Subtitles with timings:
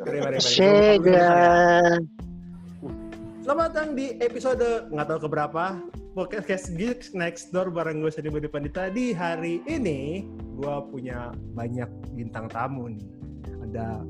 [0.00, 0.40] Mari, mari, mari.
[0.40, 1.32] Sega.
[3.44, 5.76] Selamat datang di episode nggak tahu keberapa
[6.16, 8.88] podcast Geeks Next Door bareng gue Sandi Budi Pandita.
[8.88, 10.24] Di hari ini
[10.56, 13.04] gue punya banyak bintang tamu nih.
[13.68, 14.00] Ada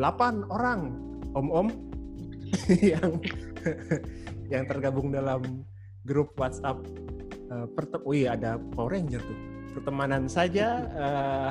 [0.00, 0.96] 8 orang
[1.36, 1.68] om-om
[2.96, 3.20] yang
[4.48, 5.44] yang tergabung dalam
[6.08, 6.80] grup WhatsApp.
[7.52, 9.38] Uh, pertem- oh iya ada Power Ranger tuh.
[9.76, 10.88] Pertemanan saja.
[10.88, 11.50] eh,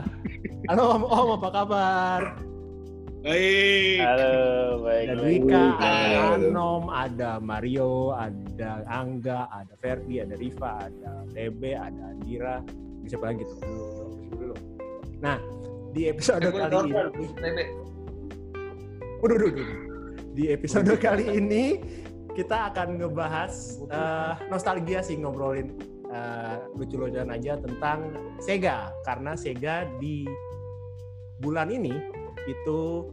[0.66, 2.22] halo om-om apa kabar?
[3.24, 4.04] Baik.
[4.04, 4.36] Halo,
[4.84, 5.08] baik.
[5.08, 5.16] Ada.
[5.16, 6.36] Dwika, ada.
[6.36, 12.60] Anom, ada Mario, ada Angga, ada Ferdi, ada Riva, ada Tebe, ada Andira.
[13.00, 13.60] Bisa apa lagi tuh?
[14.28, 14.56] Dulu.
[15.24, 15.40] Nah,
[15.96, 17.64] di episode kali ini,
[19.24, 19.80] Waduh, waduh, waduh.
[20.36, 21.80] di episode kali ini
[22.36, 25.72] kita akan ngebahas eh, nostalgia sih ngobrolin
[26.12, 30.28] eh, lucu-lucuan aja tentang Sega karena Sega di
[31.40, 33.08] bulan ini itu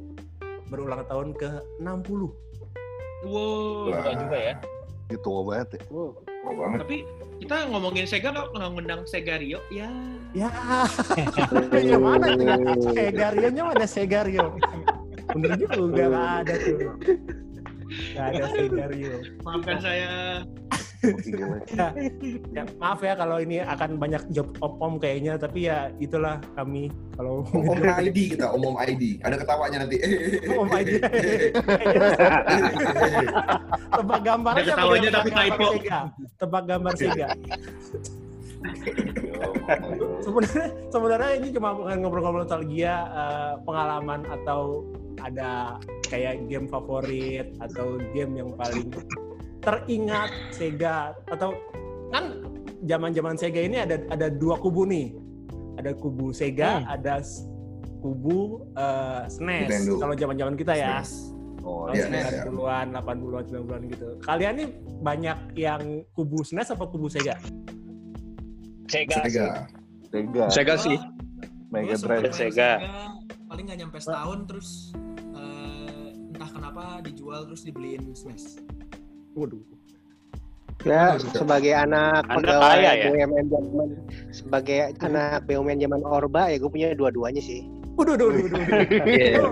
[0.70, 1.50] berulang tahun ke
[1.82, 2.30] 60.
[3.26, 4.54] Wow, tua juga ya.
[5.10, 5.80] Itu tua banget ya.
[5.90, 6.14] Oh
[6.56, 6.78] banget.
[6.86, 6.96] Tapi
[7.42, 9.90] kita ngomongin Sega kok nggak ngundang Segario ya.
[10.30, 10.48] Ya,
[11.90, 12.56] yang mana itu ya?
[12.94, 14.54] Segario-nya mana Segario?
[15.34, 16.78] Bener juga, nggak ada tuh.
[18.14, 19.12] Nggak ada Segario.
[19.42, 20.10] Maafkan saya.
[21.00, 21.96] Ya,
[22.52, 27.40] ya, maaf ya kalau ini akan banyak job om-om kayaknya, tapi ya itulah kami kalau
[27.56, 29.16] Om ID kita, om om ID.
[29.24, 29.96] Ada ketawanya nanti.
[30.52, 30.96] om aja.
[33.96, 35.68] Tebak gambar Ada aja, ketawanya tapi gambar typo.
[35.72, 36.00] Sega.
[36.36, 37.28] Tebak gambar Sega.
[40.20, 44.84] sebenarnya sebenarnya ini cuma bukan ngobrol-ngobrol nostalgia eh, pengalaman atau
[45.16, 48.92] ada kayak game favorit atau game yang paling
[49.60, 51.52] teringat Sega atau
[52.08, 52.40] kan
[52.82, 55.12] zaman-zaman Sega ini ada ada dua kubu nih
[55.76, 57.44] ada kubu Sega ada s-
[58.00, 61.00] kubu eh, SNES kalau zaman-zaman kita ya
[61.60, 62.20] Oh, tahun Iya, iya.
[62.40, 62.42] iya.
[62.48, 64.08] 90-an, 80-an, 90-an gitu.
[64.24, 64.68] Kalian nih
[65.04, 67.36] banyak yang kubu SNES apa kubu Sega?
[68.88, 69.20] Sega.
[69.20, 69.48] Sega.
[70.08, 70.44] Sega.
[70.48, 70.96] Sega sih.
[71.68, 72.32] Mega Drive.
[72.32, 72.80] Sega.
[73.44, 74.96] Paling nggak nyampe setahun terus
[75.36, 78.56] eh, entah kenapa dijual terus dibeliin SNES.
[79.34, 79.62] Waduh.
[80.80, 83.04] Ya, sebagai anak Anda pegawai kaya ya?
[83.12, 83.88] BUMN zaman
[84.32, 87.68] sebagai anak BUMN zaman Orba ya gue punya dua-duanya sih.
[88.00, 88.62] Waduh, waduh, waduh.
[89.04, 89.44] Iya.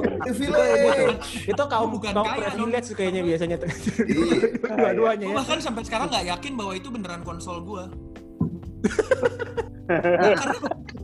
[1.44, 4.40] Itu kaum Bukan kaum kaya privilege kayaknya biasanya Iya.
[4.72, 5.36] dua-duanya ya.
[5.36, 7.84] bahkan sampai sekarang nggak yakin bahwa itu beneran konsol gue.
[9.88, 10.56] Karena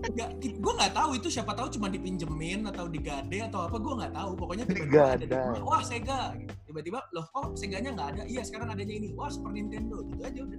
[0.09, 4.13] nggak, gue nggak tahu itu siapa tahu cuma dipinjemin atau digade atau apa gue nggak
[4.17, 4.31] tahu.
[4.41, 6.33] Pokoknya tiba-tiba ada wah Sega.
[6.33, 6.64] Gitu.
[6.75, 8.23] Tiba-tiba loh kok Seganya nggak ada?
[8.27, 9.15] Iya sekarang adanya ini.
[9.15, 10.59] Wah Super Nintendo gitu aja udah.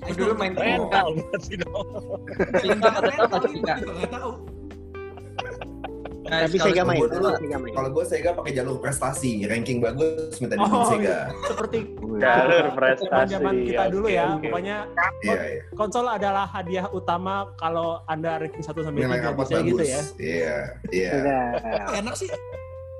[0.00, 0.54] I Dulu main.
[0.54, 1.88] Rental berarti dong.
[3.58, 4.32] Nggak tahu.
[6.22, 7.00] Nah, Tapi Sega main.
[7.02, 7.28] dulu.
[7.74, 11.18] Kalau gue Sega pakai jalur prestasi, ranking bagus minta Oh, di Sega.
[11.42, 11.78] Seperti
[12.20, 13.26] Jalur prestasi.
[13.26, 14.24] zaman kita dulu ya.
[14.30, 14.46] oke.
[14.46, 14.76] Pokoknya
[15.20, 15.60] Iya, iya.
[15.74, 19.70] konsol adalah hadiah utama kalau Anda ranking 1 sampai Nilai 3 rapat biasanya bagus.
[19.72, 20.00] gitu ya.
[20.20, 20.56] Iya,
[20.92, 21.10] iya.
[21.16, 21.42] Udah.
[21.82, 22.30] Kok enak sih?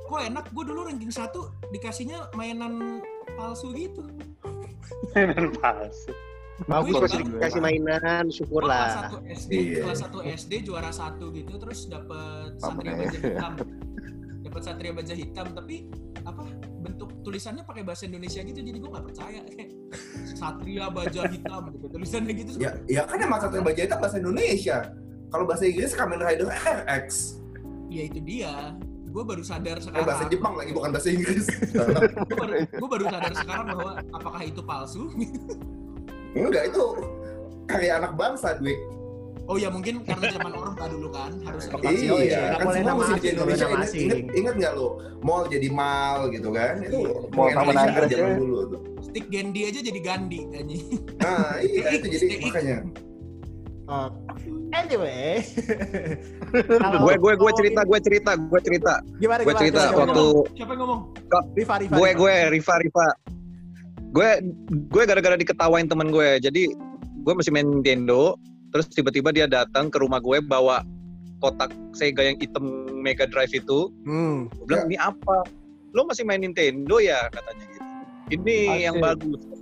[0.08, 0.44] Kok enak?
[0.50, 1.28] Gue dulu ranking 1
[1.68, 3.04] dikasihnya mainan
[3.36, 4.02] palsu gitu.
[5.12, 6.10] Mainan palsu.
[6.66, 7.38] Bagus masih juga.
[7.38, 8.82] dikasih mainan, Gue kelas syukurlah.
[9.14, 9.82] 1 SD, Iya.
[9.86, 13.52] kelas 1 SD juara 1 gitu terus dapat satria baja hitam.
[14.42, 15.76] Dapat satria baja hitam tapi
[16.24, 16.42] apa
[16.82, 19.40] bentuk tulisannya pakai bahasa Indonesia gitu jadi gue nggak percaya
[20.40, 24.78] satria baja hitam gitu tulisannya gitu Ya, ya kan emang satu baja itu bahasa Indonesia.
[25.28, 27.38] Kalau bahasa Inggris Kamen Rider RX.
[27.88, 28.74] ya itu dia
[29.18, 31.44] gue baru sadar Eh, sekarang bahasa Jepang lagi bukan bahasa Inggris.
[31.50, 35.10] gue baru, gua baru sadar sekarang bahwa apakah itu palsu
[36.30, 36.84] Enggak itu
[37.66, 38.78] karya anak bangsa, Dwik.
[39.44, 42.76] oh ya mungkin karena zaman orang dulu kan harus ada Iya, bahasa Iya, kan boleh
[42.76, 43.64] semua nama mesti di asing, Indonesia.
[43.64, 44.00] nama asing.
[44.04, 44.88] ingat, ingat nggak lo?
[45.18, 46.74] Mall jadi mal gitu kan?
[46.78, 46.98] Itu.
[47.32, 48.36] Mall sama Indonesia zaman ya.
[48.36, 48.80] dulu tuh.
[49.00, 50.84] stick Gandhi aja jadi Gandhi anjing.
[51.18, 52.76] Nah, iya itu jadi makanya.
[53.88, 54.12] Oh.
[54.76, 55.40] Anyway.
[57.04, 58.92] Gue gue gue cerita, gue cerita, gue cerita.
[59.20, 60.26] Gimana Gue cerita gimana, waktu?
[60.56, 61.00] Siapa yang ngomong?
[61.56, 63.08] Riva, Riva, gue gue Riva Riva.
[64.12, 64.28] Gue
[64.88, 66.40] gue gara-gara diketawain temen gue.
[66.40, 66.72] Jadi
[67.24, 68.36] gue masih main Nintendo.
[68.72, 70.84] Terus tiba-tiba dia datang ke rumah gue bawa
[71.40, 72.64] kotak Sega yang hitam
[73.00, 73.88] Mega Drive itu.
[74.04, 74.48] Hmm.
[74.52, 75.48] Gue bilang ini apa?
[75.96, 77.84] Lo masih main Nintendo ya katanya gitu.
[78.36, 79.57] Ini yang bagus.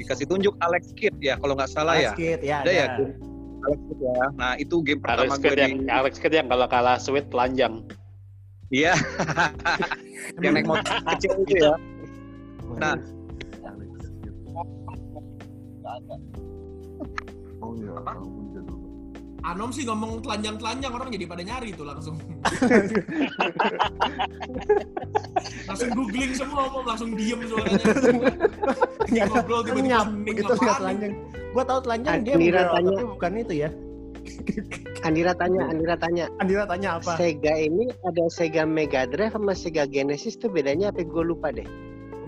[0.00, 2.16] Dikasih tunjuk Alex Kidd ya kalau nggak salah ya.
[2.16, 2.64] Basket, ya.
[2.64, 3.12] Ada ya game
[3.60, 4.24] Alex Kidd ya.
[4.32, 7.28] Nah itu game pertama Alex gue Kidd yang di Alex Kidd yang kalau kalah sweet
[7.28, 7.84] telanjang.
[8.72, 8.96] Iya.
[10.44, 11.74] yang naik motor kecil itu ya.
[12.80, 12.96] Nah.
[17.60, 18.49] Oh iya, ampun jadul.
[19.40, 22.20] Anom sih ngomong telanjang-telanjang orang jadi pada nyari tuh langsung.
[25.68, 31.12] langsung googling semua ngomong langsung diem ada Ngobrol tiba-tiba begitu lihat apaan telanjang.
[31.50, 32.92] Gua tahu telanjang dia tanya.
[32.92, 33.70] tapi bukan itu ya.
[35.00, 36.28] Andira tanya, Andira tanya.
[36.38, 37.16] Andira tanya apa?
[37.16, 41.00] Sega ini ada Sega Mega Drive sama Sega Genesis tuh bedanya apa?
[41.00, 41.64] Gue lupa deh.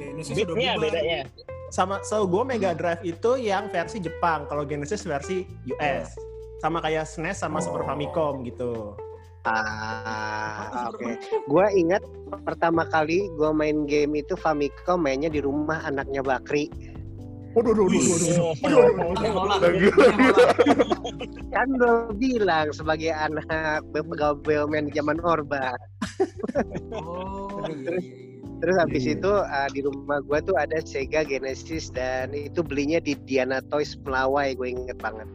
[0.00, 0.80] Genesis udah bubar.
[0.80, 1.28] bedanya.
[1.68, 6.31] Sama so gue Mega Drive itu yang versi Jepang, kalau Genesis versi US.
[6.62, 7.90] Sama kayak SNES sama Super Oh.
[7.90, 8.94] Famicom gitu.
[9.42, 11.18] Ah, oke.
[11.50, 12.06] Gua ingat
[12.46, 16.70] pertama kali gua main game itu Famicom mainnya di rumah anaknya Bakri.
[17.52, 18.00] Waduh, waduh,
[18.54, 18.54] waduh.
[21.52, 23.44] Kan gue bilang sebagai anak
[23.92, 25.76] pegawai BUMN di zaman Orba.
[26.96, 28.32] Oh, iya, iya, iya.
[28.62, 33.18] Terus habis itu ah, di rumah gua tuh ada Sega Genesis dan itu belinya di
[33.26, 35.26] Diana Toys Melawai, gue inget banget.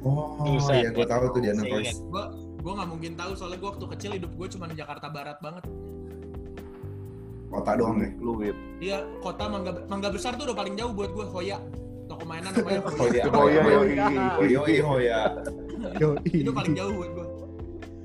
[0.00, 0.80] Oh, Buset.
[0.80, 1.92] iya gue tahu tuh Diana ingat.
[2.08, 5.36] Gua gua nggak mungkin tahu soalnya gua waktu kecil hidup gua cuma di Jakarta Barat
[5.38, 5.64] banget.
[7.50, 8.10] Kota doang deh.
[8.16, 8.56] Fluid.
[8.78, 11.58] Iya, kota Mangga Mangga Besar tuh udah paling jauh buat gua, Hoya.
[12.06, 13.12] Toko mainan namanya Oh Hoya.
[13.12, 14.06] iya, Oh iya, oh iya.
[14.40, 15.20] iya, oh iya, oh iya.
[16.42, 17.26] Itu paling jauh buat gua.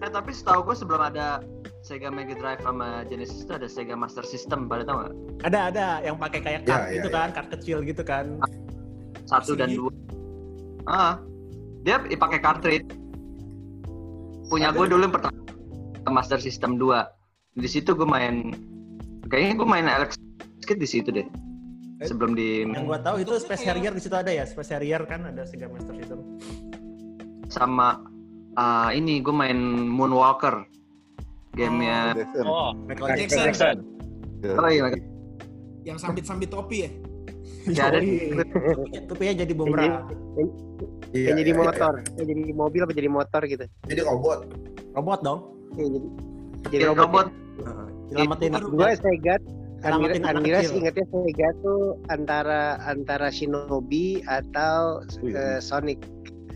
[0.04, 1.40] Eh tapi setahu gue sebelum ada
[1.80, 5.14] Sega Mega Drive sama Genesis itu ada Sega Master System, pada tahu nggak?
[5.46, 7.16] Ada ada yang pakai kayak Ya, card ya, gitu ya.
[7.16, 8.26] kan, card kecil gitu kan.
[9.24, 9.94] Satu dan dua.
[10.84, 11.22] Ah,
[11.86, 12.90] dia pakai cartridge.
[14.50, 15.38] Punya gue dulu yang pertama
[16.10, 17.62] Master System 2.
[17.62, 18.52] Di situ gue main,
[19.30, 20.18] kayaknya gue main Alex
[20.66, 21.26] Kidd di situ deh.
[22.02, 25.00] Eh, Sebelum di Yang gua tahu itu Space Harrier di situ ada ya, Space Harrier
[25.08, 26.20] kan ada Sega Master System.
[27.46, 28.02] sama
[28.58, 29.56] ah, ini gue main
[29.88, 30.66] Moonwalker.
[31.56, 32.46] Gamenya Jackson.
[32.50, 33.46] Oh, Michael Jackson.
[33.48, 33.78] Jackson.
[34.60, 34.92] Oh iya,
[35.88, 36.90] Yang sambit-sambit topi ya.
[37.70, 38.00] Ya ada
[39.20, 40.06] ya jadi bumerang.
[41.16, 43.64] Iya, jadi iya, motor, yang jadi mobil apa jadi motor gitu.
[43.64, 43.88] iya.
[43.88, 44.40] Jadi robot.
[44.92, 45.40] Robot dong.
[45.76, 46.08] Iya, jadi
[46.68, 47.04] jadi jadi robot.
[47.08, 47.28] robot.
[47.56, 47.88] Heeh.
[48.06, 49.36] Nyelamatin Gue Sega
[49.82, 50.70] Anira, Selamatin anak Anira kecil.
[50.70, 56.00] sih ingetnya Sega tuh antara antara Shinobi atau eh, Sonic.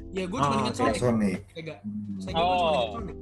[0.10, 0.82] Ya gua cuma Oh, ingat iya.
[0.82, 1.00] Sonic.
[1.00, 1.40] Sonic.
[1.54, 1.76] Sega.
[2.20, 2.74] Sega gua cuma Oh.
[2.74, 3.18] ingat Sonic.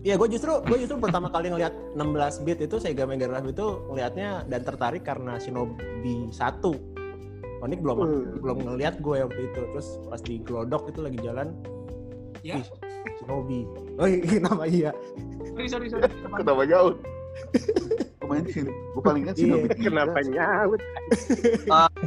[0.00, 3.66] Iya, gue justru gue justru pertama kali ngelihat 16 bit itu Sega Mega Drive itu
[3.92, 6.72] ngelihatnya dan tertarik karena Shinobi 1.
[7.60, 8.40] Sonic belum Hmm.
[8.40, 9.60] belum ngelihat gue waktu itu.
[9.76, 11.52] Terus pas di Glodok itu lagi jalan
[12.40, 12.56] Ya.
[12.56, 12.64] Ih,
[13.20, 13.68] Shinobi.
[14.00, 14.90] Oh iya, nama iya.
[15.52, 16.08] Sorry, sorry, sorry.
[16.08, 16.96] Kenapa jauh?
[18.16, 18.72] Gue main di sini.
[18.96, 19.36] Gue paling kan.
[19.36, 19.68] Shinobi.
[19.76, 20.80] Kenapa nyaut?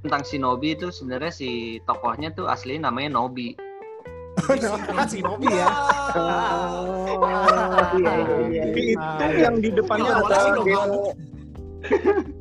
[0.00, 1.50] Tentang Shinobi itu sebenarnya si
[1.84, 3.52] tokohnya tuh aslinya namanya Nobi.
[4.46, 5.68] Ya.
[6.86, 7.18] Oh,
[7.98, 8.62] iya, iya, iya.
[8.72, 11.02] Itu yang di depannya Iya, ada demo.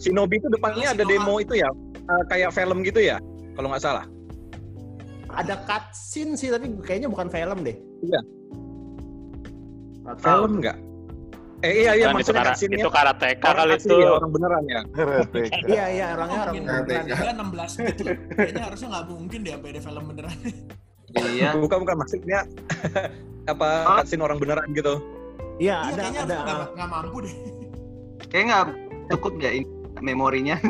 [0.02, 1.70] Shinobi itu depannya ada demo itu ya,
[2.10, 3.18] eh, kayak film gitu ya,
[3.54, 4.06] kalau nggak salah.
[5.36, 7.78] Ada cutscene sih tapi kayaknya bukan film deh.
[10.22, 10.78] Film nggak?
[11.64, 13.96] Eh iya iya itu, maksudnya kara, cutscene-nya itu karateka kali itu.
[13.96, 14.82] ya, orang beneran ya.
[15.66, 16.84] Iya iya orangnya orang beneran.
[16.86, 17.16] Karateka.
[17.16, 18.16] Sega 16 bit loh.
[18.38, 20.38] Kayaknya harusnya nggak mungkin deh sampai ada film beneran.
[21.16, 21.50] Iya.
[21.64, 22.44] Bukan bukan maksudnya
[23.52, 23.68] apa
[24.02, 24.04] Ah.
[24.04, 25.00] orang beneran gitu.
[25.56, 26.36] Iya Iya, ada kayaknya ada.
[26.36, 27.36] harusnya nggak nggak mampu deh.
[28.28, 28.64] Kayak nggak
[29.10, 29.66] cukup ya ini
[30.02, 30.56] memorinya.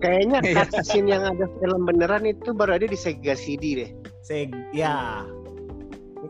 [0.00, 0.64] Kayaknya Iya.
[0.64, 3.90] cutscene yang ada film beneran itu baru ada di Sega CD deh.
[4.22, 5.26] Seg ya.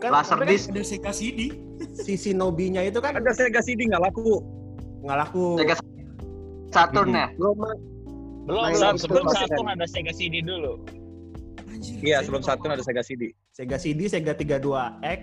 [0.01, 0.67] Kan, Laser tapi kan disc.
[0.71, 1.41] Ada Sega CD.
[1.93, 4.43] si Shinobi-nya itu kan Ada Sega CD nggak laku.
[5.01, 5.47] nggak laku.
[5.57, 5.75] Sega
[6.71, 7.29] Saturn ya.
[7.37, 7.57] Belum
[8.47, 10.81] belum sebelum Saturn ada Sega CD dulu.
[11.81, 11.97] Anjir.
[12.05, 12.45] Iya sebelum.
[12.45, 13.33] Saturn ada Sega CD.
[13.51, 15.23] Sega CD, Sega 32X.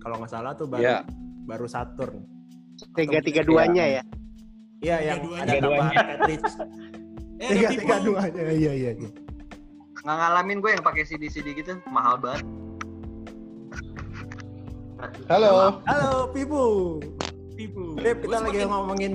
[0.00, 0.98] Kalau nggak salah tuh baru Iya.
[1.44, 2.24] baru Saturn.
[2.90, 4.02] Sega tiga duanya ya.
[4.80, 6.52] Iya yang ada tambahan cartridge.
[7.34, 8.04] Eh, Tiga ada tiga Pipo.
[8.08, 8.42] duanya.
[8.46, 8.90] Iya iya.
[8.94, 9.10] iya.
[9.98, 12.44] Nggak ngalamin gue yang pakai CD CD gitu mahal banget.
[15.26, 15.80] Halo.
[15.84, 16.64] Halo Pipu.
[17.54, 17.94] Pipo.
[17.94, 19.12] Pip, kita lagi semakin- ngomongin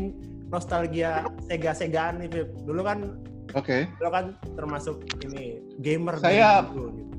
[0.47, 1.11] nostalgia
[1.43, 2.47] Sega Segaan nih Pip.
[2.63, 3.17] Dulu kan
[3.57, 7.15] Oke, lo kan termasuk ini gamer Saya- dulu, gitu.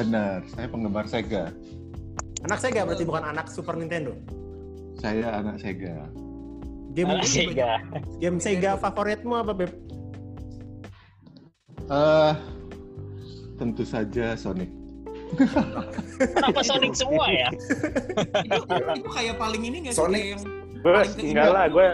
[0.00, 0.40] benar.
[0.48, 1.52] Saya penggemar Sega.
[2.44, 4.16] Anak Sega berarti bukan anak Super Nintendo.
[4.96, 6.08] Saya anak Sega.
[6.94, 7.84] Game Anak Sega.
[8.22, 9.72] game Sega favoritmu apa Pip?
[11.84, 12.32] Eh,
[13.60, 14.72] tentu saja Sonic.
[16.16, 17.48] Kenapa Sonic semua ya?
[18.40, 18.60] itu,
[19.02, 20.24] itu kayak paling ini nggak sih Sonic.
[20.32, 20.42] yang
[20.84, 21.86] Gue enggak lah, gue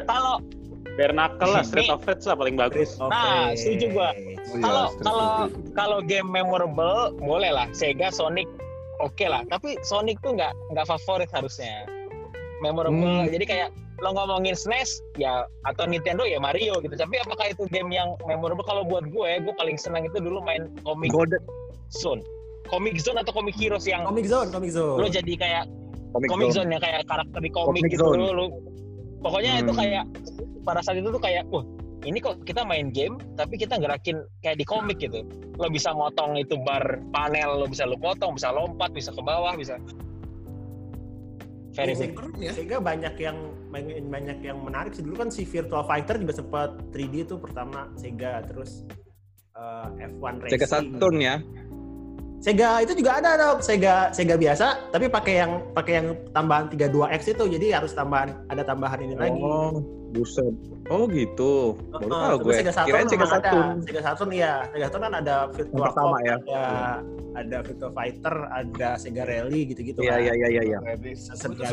[0.94, 2.96] bare knuckle lah, Street of Rage lah paling bagus.
[2.96, 3.08] Oke.
[3.08, 4.08] Nah, setuju gua.
[4.10, 5.28] Oh iya, kalau kalau
[5.72, 8.50] kalau game memorable boleh lah Sega Sonic
[8.98, 11.86] oke lah tapi Sonic tuh nggak nggak favorit harusnya
[12.58, 13.30] memorable Hmm.
[13.30, 13.68] jadi kayak
[14.00, 18.60] lo ngomongin SNES ya atau Nintendo ya Mario gitu tapi apakah itu game yang memorable
[18.60, 21.40] kalau buat gue gue paling senang itu dulu main komik Golden.
[21.90, 22.20] Sun
[22.66, 24.98] Comic Zone atau Comic Heroes yang Comic Zone, Comic Zone.
[24.98, 25.64] lo jadi kayak
[26.10, 26.56] Comic Comic Zone.
[26.58, 28.18] Zone yang kayak karakter di komik Comic gitu Zone.
[28.18, 28.54] lo, lo-
[29.20, 29.80] pokoknya itu Hmm.
[29.80, 30.04] kayak
[30.62, 31.64] pada saat itu tuh kayak wah
[32.04, 35.20] ini kok kita main game tapi kita gerakin kayak di komik gitu
[35.60, 39.52] lo bisa motong itu bar panel lo bisa lo potong bisa lompat bisa ke bawah
[39.56, 39.76] bisa
[41.70, 42.52] very Iya, good Keren ya.
[42.52, 43.38] Sega banyak yang
[43.70, 47.88] banyak, banyak yang menarik sih dulu kan si Virtual Fighter juga sempat 3D itu pertama
[47.94, 48.84] Sega terus
[49.54, 50.52] eh, F1 Racing.
[50.58, 51.36] Sega Saturn ya.
[52.40, 57.36] Sega itu juga ada dong Sega Sega biasa tapi pakai yang pakai yang tambahan 32X
[57.36, 59.36] itu jadi harus tambahan ada tambahan ini lagi.
[59.44, 59.84] Oh,
[60.16, 60.48] buset.
[60.88, 61.76] Oh gitu.
[61.92, 62.52] Baru tahu gue.
[62.64, 63.44] Sega Saturn Kirain Sega memang ada.
[63.44, 63.68] Saturn.
[63.84, 64.52] Sega Saturn ya.
[64.72, 66.34] Sega Saturn kan ada pertama Cop, ya.
[66.40, 66.62] ada
[67.30, 70.24] ada Virtual Fighter, ada Sega Rally gitu-gitu Iya kan.
[70.24, 70.62] iya iya iya.
[70.64, 70.78] iya.
[70.80, 71.12] Kali.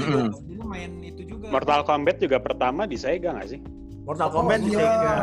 [0.03, 1.47] dulu, dulu main itu juga.
[1.49, 3.59] Mortal Kombat juga pertama di Sega nggak sih?
[4.07, 4.79] Mortal Kombat di iya.
[4.79, 5.13] Sega.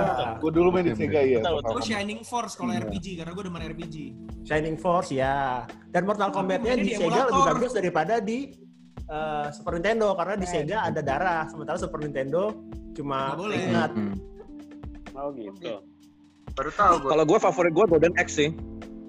[0.45, 1.41] Gue dulu main di Sega ya.
[1.41, 2.85] Betul, Gue Shining Force kalau Iya.
[2.85, 3.97] RPG karena gue demen RPG.
[4.45, 5.65] Shining Force ya.
[5.89, 8.53] Dan Mortal Kombat-nya di di Sega lebih bagus daripada di
[9.09, 12.53] eh, Super Nintendo karena di Sega ada darah, sementara Super Nintendo
[12.93, 13.57] cuma Nggak boleh.
[13.65, 13.91] ingat.
[13.97, 14.15] Hmm.
[15.17, 15.73] Oh gitu.
[16.53, 17.11] Baru tahu gue.
[17.17, 18.51] Kalau gue favorit gue Golden Axe sih.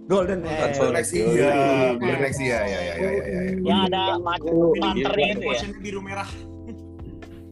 [0.05, 0.77] Golden Age.
[0.77, 1.51] Golden Axe iya,
[1.98, 3.41] Golden Axe iya, iya, iya, iya, iya.
[3.65, 6.29] yang ada mata panternya itu ya biru merah.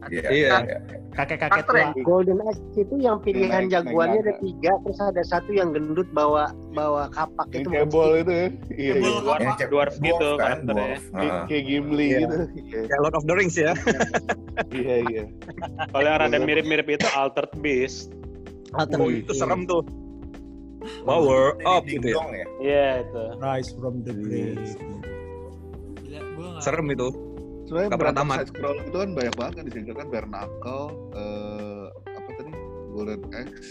[0.06, 0.48] Iya, Iya.
[0.60, 0.78] iya.
[1.14, 2.02] Kakek-kakek Karakter tua.
[2.02, 6.08] Golden Axe itu yang pilihan Naik- jagoannya naik ada tiga, terus ada satu yang gendut
[6.10, 7.68] bawa bawa kapak Yang itu.
[7.70, 8.46] kebol itu ya.
[8.68, 9.10] Iya, iya.
[9.54, 10.74] kayak Dwarf gitu dwarf kan, karakternya.
[10.74, 11.02] dwarf.
[11.46, 12.18] Kayak- Gimli Iya.
[12.20, 12.36] gitu.
[12.58, 13.72] Iya, Kayak Lord of the Rings ya.
[14.70, 15.22] Iya, iya.
[15.88, 18.10] Kalau yang rada mirip-mirip itu Altered Beast.
[18.72, 19.00] Alternate.
[19.00, 19.22] Oh, iya.
[19.22, 19.82] Itu serem tuh.
[21.00, 22.18] Power up gitu ya.
[22.26, 22.46] ya.
[22.60, 23.22] Iya itu.
[23.38, 24.66] Rise from the grave.
[26.58, 27.08] Serem itu.
[27.64, 28.36] Sebenarnya Nggak pernah berantem tamat.
[28.38, 32.52] side scroll itu kan banyak banget kan di Sega kan Bare Knuckle, eh, apa tadi?
[32.92, 33.68] Golden Axe.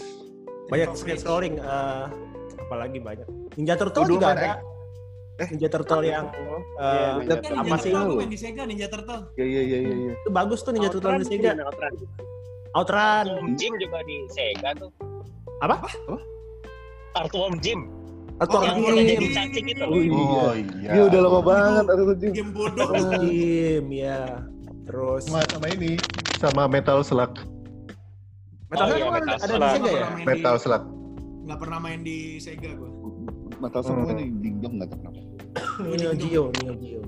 [0.64, 1.54] Banyak screen scrolling.
[1.58, 2.04] eh,
[2.58, 3.26] apalagi banyak.
[3.54, 4.58] Ninja Turtle dulu juga ada.
[5.34, 6.26] Ninja Turtle yang
[6.78, 8.26] eh, Ninja Kan apa Ninja sih?
[8.30, 9.30] Di Sega Ninja Turtle.
[9.34, 9.94] Iya, iya, iya, iya.
[9.94, 10.12] iya.
[10.18, 11.54] Itu bagus tuh Ninja Turtle di Sega.
[12.74, 13.24] Outrun.
[13.30, 14.90] Earthworm Jim juga di Sega tuh
[15.62, 15.86] Apa?
[17.14, 17.86] Earthworm Jim
[18.36, 18.84] Earthworm yang Jim.
[18.84, 20.90] warnanya jadi cacing itu loh Oh iya.
[20.90, 22.32] Ini udah lama banget ada tuh Jim.
[22.32, 22.88] Game bodoh.
[23.20, 24.20] Jim, ya.
[24.84, 25.90] Terus sama sama ini
[26.36, 27.32] sama Metal Slug
[28.66, 29.68] Metal Oh, Slug iya, Metal ada di.
[29.70, 30.06] Sega ya?
[30.10, 30.82] Di- Metal Slug
[31.44, 32.90] Nggak pernah main di Sega gue.
[33.56, 34.12] Metal Slug Hmm.
[34.12, 35.20] nih dingdong nggak tahu kenapa.
[35.80, 37.02] Neo Geo, Neo Geo.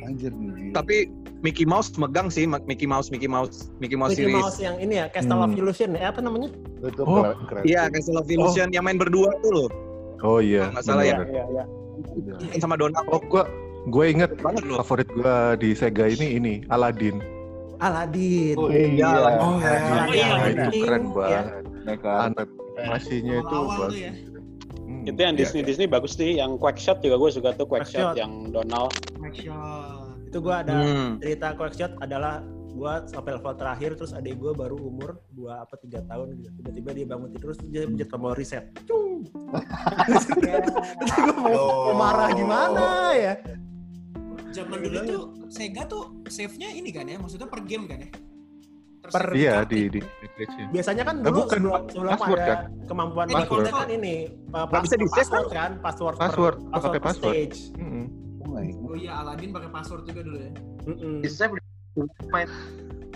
[0.00, 0.70] Anjir nih.
[0.70, 0.96] Tapi
[1.38, 4.38] Mickey Mouse megang sih Mickey Mouse Mickey Mouse Mickey Mouse Mickey series.
[4.38, 5.58] Mouse yang ini ya, Castle of Hmm.
[5.58, 6.48] Illusion ya, apa namanya?
[6.78, 7.36] itu Oh, keren.
[7.44, 7.62] keren.
[7.64, 9.68] Iya, Castle of Illusion yang main berdua tuh loh.
[10.20, 11.16] Oh iya Nggak salah ya.
[11.16, 11.28] bener.
[11.28, 11.64] Iya, iya.
[12.48, 13.04] Kan sama Donald.
[13.08, 13.44] oh gua
[13.86, 14.78] gue inget banget loh.
[14.80, 17.20] favorit gua di Sega ini ini Aladdin
[17.76, 18.56] Aladdin.
[18.56, 18.80] Oh iya.
[18.80, 19.52] oh, iya, Aladdin.
[19.60, 20.28] iya, Nah, iya.
[20.48, 21.12] itu keren Iya.
[21.12, 21.46] banget
[21.84, 24.12] Mereka animasinya itu bagus ya.
[24.78, 25.04] Hmm.
[25.04, 26.30] Itu yang Iya, Disney Disney bagus sih.
[26.34, 28.16] Yang Quackshot juga gue suka tuh Quackshot Quackshot.
[28.16, 28.90] yang Donald.
[29.20, 29.54] Action.
[30.24, 31.20] Itu gua ada Hmm.
[31.20, 32.40] cerita Quackshot adalah
[32.76, 36.48] gua sampai level terakhir terus adik gua baru umur 2 apa 3 tahun gitu.
[36.54, 38.64] Tiba-tiba dia bangun tidur terus dia pencet tombol reset.
[38.84, 39.24] Cung.
[40.04, 40.24] terus
[41.18, 43.34] gua mau, mau marah gimana ya?
[44.52, 48.10] Zaman dulu tuh Sega tuh save-nya ini kan ya, maksudnya per game kan ya?
[49.06, 49.70] Per- iya kartu.
[49.70, 50.66] di di di Switch ya.
[50.68, 52.58] Biasanya kan Eh, dulu bukan, sebelum, sebelum password ada kan?
[52.84, 53.78] kemampuan Eh, password password.
[53.78, 54.14] kan ini
[54.48, 57.32] uh, Nggak bisa di-save password kan, password per- Password, pakai per password.
[57.32, 57.58] stage.
[58.42, 58.82] Oh my God.
[58.84, 60.52] Oh iya, Aladdin pakai password juga dulu ya.
[60.86, 61.14] Mm-mm.
[61.20, 61.44] Bisa
[62.28, 62.48] main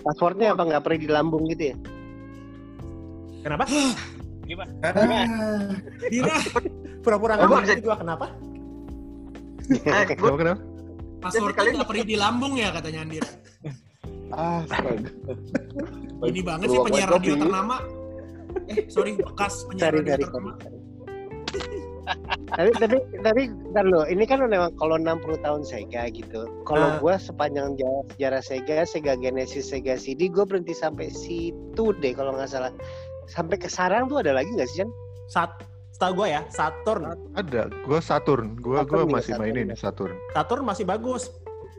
[0.01, 1.77] Passwordnya apa nggak pernah di lambung gitu ya?
[3.41, 3.65] Kenapa?
[4.49, 5.71] gimana Ah,
[6.09, 6.37] Dira,
[7.01, 8.27] Pura-pura nggak bisa- ngerti gua kenapa?
[9.71, 10.61] eh, gue Kenapa kenapa?
[11.21, 13.31] passwordnya kalian- nggak pergi di lambung ya katanya Andira.
[14.31, 14.63] Ah.
[16.23, 17.77] Ini banget sih penyiar radio ternama.
[18.67, 20.53] Eh, sorry, bekas penyiar radio ternama.
[22.51, 26.99] Tapi tapi tapi ntar lo ini kan memang kalau 60 tahun Sega gitu kalau Ah.
[26.99, 31.55] gua sepanjang ja- sejarah Sega Sega Genesis Sega CD gue berhenti sampai situ
[31.95, 32.73] deh kalau nggak salah
[33.27, 34.91] sampai ke sarang tuh ada lagi nggak sih Jan?
[35.27, 35.63] Sat,
[35.93, 37.15] setahu gua ya, Saturn.
[37.33, 39.77] Ada, gua Saturn, gua juga masih Saturn, mainin ya.
[39.77, 40.15] Saturn.
[40.33, 41.31] Saturn masih bagus.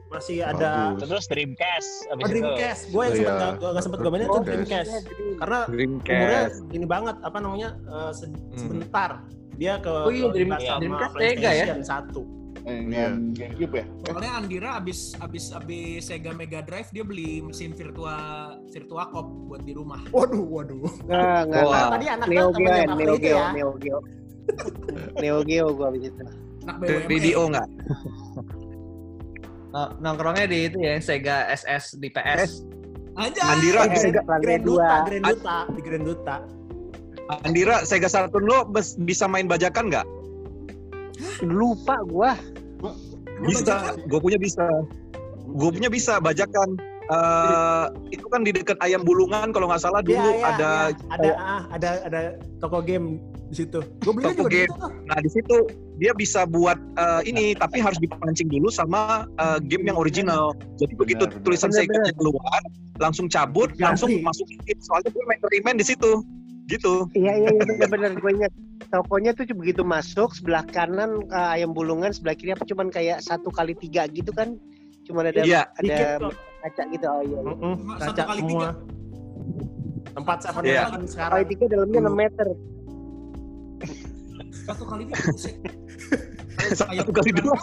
[0.08, 1.04] Masih ada Bagus.
[1.06, 2.82] terus Dreamcast abis Oh, itu Dreamcast.
[2.90, 3.20] Gue yang Iya.
[3.24, 4.92] sempet gak, gak sempet gue mainin itu Dreamcast.
[4.92, 5.06] Dreamcast.
[5.38, 6.58] Karena umurnya Dreamcast.
[6.70, 9.12] ini banget apa namanya eh, se- sebentar
[9.56, 11.66] dia ke Oh iya, Dream- sama Dreamcast Sega ya?
[11.82, 12.24] satu.
[12.62, 13.10] Eh, Iya.
[13.10, 13.86] yang GameCube ya?
[14.06, 18.14] Soalnya Andira abis abis abis Sega Mega Drive dia beli mesin Virtua
[18.70, 19.98] Virtua Cop buat di rumah.
[20.10, 20.86] Waduh, waduh.
[21.04, 21.88] Nggak nggak nggak.
[21.90, 23.48] Tadi anak Neo Geo ya, Neo Geo ya.
[23.52, 24.00] Neo Geo
[25.18, 26.24] Neo Geo gue abis itu
[26.62, 27.08] Anak BWM.
[27.08, 27.68] Video nggak?
[29.72, 32.62] Nong- nongkrongnya di itu ya Sega SS di PS.
[33.12, 33.42] Aja.
[33.50, 34.94] Andira bisa Grand Duta.
[35.04, 36.36] Grand Duta, di Grand Duta.
[37.48, 38.68] Andira Sega Saturn lo
[39.08, 40.08] bisa main bajakan nggak?
[41.46, 42.36] Lupa gua.
[43.42, 44.66] Bisa, gue punya bisa.
[45.48, 46.78] Gue punya bisa bajakan.
[47.12, 47.86] Eh,
[48.16, 51.12] itu kan di dekat ayam bulungan kalau nggak salah dulu Iya, iya, ada iya.
[51.12, 52.20] ada ah, ada ada
[52.64, 53.20] toko game
[53.52, 53.84] di situ.
[54.00, 54.72] Gue beli Toko juga di game.
[54.72, 54.88] situ.
[55.12, 55.56] Nah di situ
[56.00, 60.56] dia bisa buat eh, ini, tapi harus dipancing dulu sama eh, game yang original.
[60.80, 61.84] Jadi begitu Benar, tulisan benar.
[61.84, 62.62] Sega keluar,
[63.02, 63.84] langsung cabut, Ganti.
[63.84, 64.78] langsung masukin.
[64.80, 66.24] Soalnya gue main eksperimen di situ,
[66.72, 66.94] gitu.
[67.12, 68.54] Iya iya iya benar-benar gue ingat.
[68.92, 73.52] Tokonya tuh begitu masuk sebelah kanan eh, ayam bulungan sebelah kiri apa cuman kayak satu
[73.52, 74.56] kali tiga gitu kan?
[75.04, 75.68] Cuman ada Iya.
[75.80, 76.30] Dikit ada
[76.64, 77.06] kaca gitu.
[77.08, 77.40] Oh iya.
[77.40, 77.54] iya.
[78.00, 78.70] Kaca satu kali semua.
[80.12, 80.82] Tempat seven Iya.
[80.82, 81.46] eleven Kali sekarang.
[81.48, 82.48] tiga dalamnya 6 meter.
[84.68, 85.32] Satu kali tiga.
[86.78, 87.58] Satu kali dua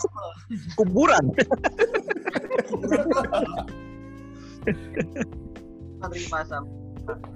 [0.75, 1.25] kuburan.
[5.99, 6.67] Terima sama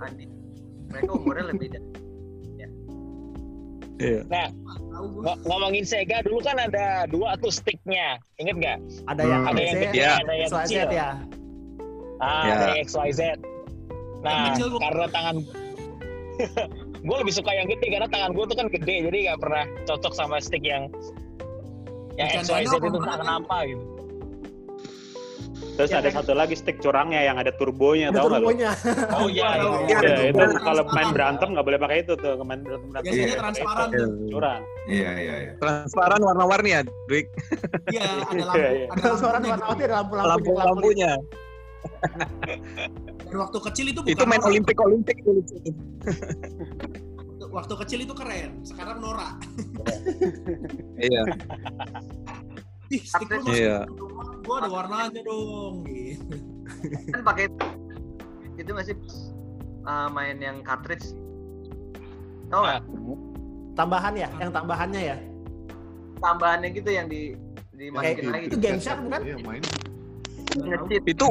[0.00, 0.26] Andi.
[0.92, 1.86] Mereka umurnya lebih dari
[3.98, 4.26] Iya.
[4.26, 4.48] Nah.
[5.22, 8.18] Ng- ngomongin Sega dulu kan ada dua tuh sticknya.
[8.36, 8.78] Ingat nggak?
[9.06, 9.50] Ada yang Hmm.
[9.50, 10.12] Ada yang gede, Iya.
[10.16, 10.88] ada yang XYZ kecil.
[10.90, 11.10] ya.
[12.18, 12.54] Ah, Ya.
[12.80, 13.20] XYZ.
[14.20, 15.36] Nah, Yang kecil gua- karena tangan
[17.04, 20.12] gue lebih suka yang gede karena tangan gue tuh kan gede jadi nggak pernah cocok
[20.12, 20.86] sama stick yang
[22.14, 23.18] yang XYZ itu entah kan?
[23.20, 23.82] kenapa gitu.
[25.72, 26.14] Terus Ya, ada kan?
[26.20, 28.44] satu lagi stick curangnya yang ada turbonya Ada tau nggak lu?
[28.46, 28.70] turbonya.
[29.10, 29.48] Oh iya, Iya, iya.
[29.80, 33.08] Iya, Ya, ada itu kalau main berantem nggak boleh pakai itu tuh, main berantem berantem.
[33.08, 33.96] Biasanya transparan itu.
[33.96, 34.08] tuh.
[34.30, 34.62] Curang.
[34.84, 35.52] Iya iya iya.
[35.56, 37.26] Transparan warna-warni ya, Dwik.
[37.88, 38.60] Iya, ada Iya, lampu.
[38.60, 38.86] iya.
[38.90, 39.82] Ada Suara lampunya warna gitu.
[39.82, 40.28] ada lampu-lampunya.
[40.28, 41.12] Lampu-lampunya.
[43.22, 44.48] Dan waktu kecil itu bukan Itu main Nora.
[44.48, 45.40] Olimpik Olimpik dulu.
[45.40, 45.74] Waktu-
[47.52, 48.50] Waktu kecil itu keren.
[48.62, 49.36] Sekarang Nora.
[50.96, 51.22] Iya.
[52.88, 53.88] Ih, stick lu Iya.
[53.88, 54.11] rumah,
[54.42, 55.86] gua ada warnanya dong.
[55.86, 56.36] Gitu.
[57.14, 57.46] kan pakai
[58.58, 58.94] itu masih
[59.86, 61.14] uh, main yang cartridge.
[62.52, 62.82] Tahu nggak?
[63.72, 65.16] Tambahan ya, yang tambahannya ya.
[66.20, 67.34] Tambahannya gitu yang di
[67.72, 68.46] dimasukin lagi.
[68.52, 69.20] itu game shark bukan?
[69.24, 69.62] Iya main.
[70.52, 71.02] Nge-cheat.
[71.08, 71.26] Itu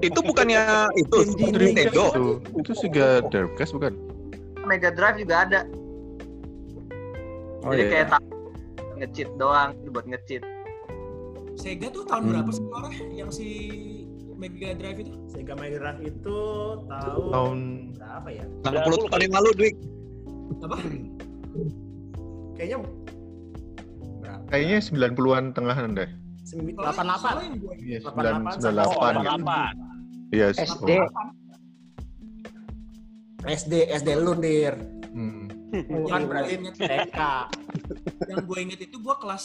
[0.00, 1.16] itu bukannya itu.
[1.36, 2.04] Nintendo.
[2.14, 2.24] Itu
[2.62, 3.92] itu Sega Dreamcast bukan?
[4.64, 5.60] Mega Drive juga ada.
[7.60, 7.92] Oh Jadi iya.
[7.92, 8.28] kayak ta-
[8.96, 10.40] nge-cheat doang buat nge-cheat.
[11.60, 12.30] Sega tuh tahun Hmm.
[12.32, 13.48] berapa sih keluarnya yang si
[14.34, 15.12] Mega Drive itu?
[15.26, 16.38] Sega Mega Drive itu
[16.86, 17.58] tahun Tahun
[17.94, 18.44] berapa ya?
[18.62, 19.76] 60 tahun yang lalu, Dwik.
[20.60, 20.76] Apa?
[22.54, 22.76] Kayaknya
[24.16, 24.44] berapa?
[24.48, 26.10] kayaknya 90-an tengahan deh.
[26.42, 27.42] Sembi- Kalau 88.
[27.42, 29.28] yang gue Iya, 88 9 Oh, 98 gitu.
[29.28, 29.74] 88.
[30.30, 30.90] Iya, SD.
[33.42, 34.74] SD, SD lu dir.
[35.70, 35.86] Hmm.
[35.86, 37.18] Bukan berarti TK.
[38.26, 39.44] yang gue inget itu gue kelas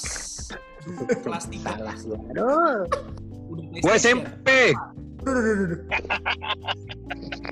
[1.22, 2.18] kelas tiga Salah gua.
[2.34, 2.80] Aduh.
[3.46, 4.26] udah Gue PlayStation.
[4.26, 4.50] SMP.
[5.26, 5.82] Duh, duh, duh, duh, duh.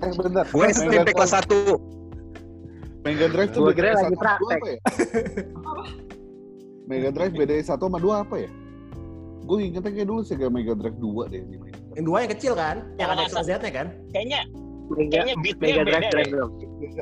[0.01, 0.45] Eh, bentar.
[0.49, 1.93] Gue SMP kelas 1.
[3.03, 4.57] Mega Drive tuh kira lagi satu sama dua praktek.
[4.57, 4.79] apa ya?
[6.89, 8.49] Mega Drive beda satu sama dua apa ya?
[9.43, 11.41] Gue ingetnya kayak dulu Sega Mega Drive 2 deh
[11.93, 12.77] yang dua yang kecil kan?
[12.97, 13.88] Yang ada XYZ-nya kan?
[14.15, 14.39] Kayaknya
[14.93, 16.49] Mega, kayaknya beatnya Mega yang Drive keren belum?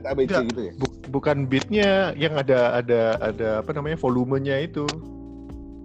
[0.04, 0.73] ABC gitu ya?
[0.75, 4.86] Bu- bukan beatnya yang ada ada ada apa namanya volumenya itu.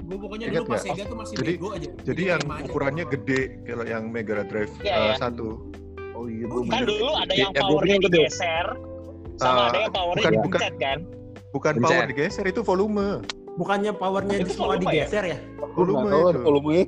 [0.02, 0.80] Gue pokoknya Ingat dulu pas?
[0.80, 1.88] Sega tuh masih Jadi- bego aja.
[2.00, 2.64] Jadi yang lima aja.
[2.64, 5.14] ukurannya gede kalau yang Mega Drive Iya, eh, iya.
[5.16, 5.48] satu.
[6.12, 8.66] Oh iya, Oh, Kan dulu ada yang Ya, powernya digeser
[9.36, 10.98] sama Ah, ada yang powernya bukan- dipencet kan.
[11.50, 11.88] Bukan Pencet.
[11.90, 13.08] power digeser itu volume.
[13.56, 14.92] Bukannya powernya Itu semua volume ya?
[15.02, 15.38] digeser ya?
[15.74, 16.40] Volume Volume itu.
[16.40, 16.84] volumenya.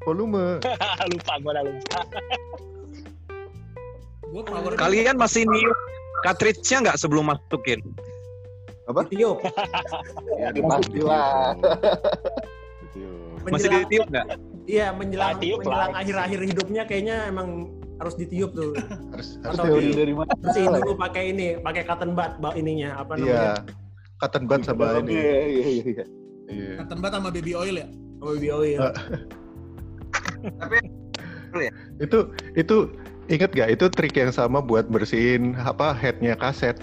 [0.00, 0.44] Volume.
[1.12, 2.00] lupa gue udah lupa.
[4.28, 5.76] Power Kalian masih niup
[6.20, 7.80] cartridge-nya nggak sebelum masukin?
[9.08, 9.38] Tiup.
[10.40, 11.52] Ya, pastilah.
[13.44, 14.26] Masih ditiup nggak?
[14.64, 18.76] iya menjelang Ah, tiup menjelang akhir-akhir hidupnya kayaknya emang harus ditiup tuh.
[19.10, 20.30] Harus Harus Atau di- dari mana?
[20.38, 23.24] Bersihin dulu pakai ini, pakai cotton bud bau ininya apa Iya.
[23.24, 23.52] namanya?
[24.18, 25.10] Cotton bud sama ini.
[25.10, 26.04] Iya, iya, iya, iya.
[26.48, 26.70] Iya.
[26.80, 27.86] Katan banget sama baby oil ya.
[28.18, 28.80] Oh, baby oil.
[30.60, 30.78] Tapi
[31.98, 32.18] Itu
[32.54, 32.76] itu
[33.28, 36.80] inget gak itu trik yang sama buat bersihin apa headnya kaset?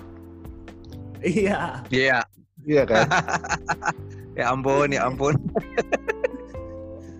[1.26, 1.82] Iya.
[1.90, 2.22] Iya.
[2.66, 3.06] Iya kan?
[4.36, 5.40] Ya ampun, ya ampun.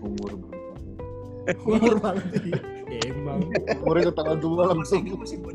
[0.04, 0.36] Umur
[1.64, 2.44] Umur banget.
[2.44, 2.60] iya.
[2.86, 3.42] Ya, emang.
[3.82, 5.02] umurnya tua Sama langsung.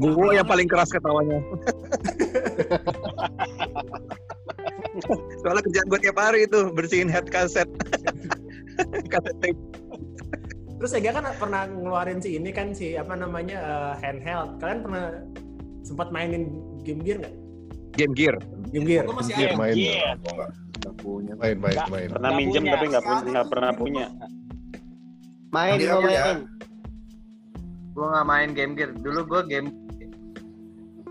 [0.02, 1.40] Gue yang paling keras ketawanya.
[5.40, 7.72] Soalnya kerjaan gue tiap hari itu bersihin head kaset.
[9.14, 9.60] kaset tape.
[10.82, 14.58] Terus Sega kan pernah ngeluarin si ini kan si apa namanya eh, handheld.
[14.58, 15.06] Kalian pernah
[15.86, 16.50] sempat mainin
[16.82, 17.36] Game Gear nggak?
[18.02, 18.36] Game Gear.
[18.74, 19.06] Game Gear.
[19.06, 19.78] Gue masih Gear main.
[19.78, 20.18] Iya.
[20.82, 21.34] Nggak punya.
[21.38, 22.10] Main main main.
[22.10, 24.06] Pernah minjem tapi nggak punya, nggak pernah punya.
[25.54, 26.24] Main gua iya.
[26.26, 26.38] main.
[27.94, 28.90] gua nggak main game gear.
[28.98, 29.70] Dulu gua game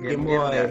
[0.02, 0.50] Game Gear Boy.
[0.50, 0.70] nggak.